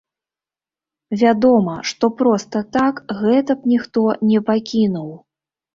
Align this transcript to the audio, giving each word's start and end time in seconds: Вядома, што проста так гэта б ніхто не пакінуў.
Вядома, 1.23 1.75
што 1.91 2.05
проста 2.23 2.65
так 2.79 3.05
гэта 3.21 3.51
б 3.63 3.77
ніхто 3.77 4.09
не 4.33 4.39
пакінуў. 4.51 5.19